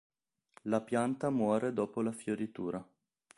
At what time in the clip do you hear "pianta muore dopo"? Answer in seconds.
0.81-2.01